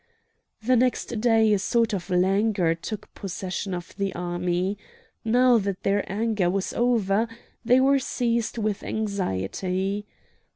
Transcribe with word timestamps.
The 0.63 0.75
next 0.75 1.05
day 1.21 1.53
a 1.53 1.59
sort 1.59 1.93
of 1.93 2.09
languor 2.09 2.73
took 2.73 3.13
possession 3.13 3.75
of 3.75 3.95
the 3.97 4.15
army. 4.15 4.75
Now 5.23 5.59
that 5.59 5.83
their 5.83 6.11
anger 6.11 6.49
was 6.49 6.73
over 6.73 7.27
they 7.63 7.79
were 7.79 7.99
seized 7.99 8.57
with 8.57 8.81
anxiety. 8.81 10.07